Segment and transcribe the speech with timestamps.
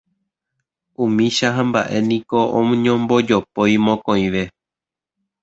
[1.03, 4.43] Umícha hamba'e niko oñombojopói mokõive.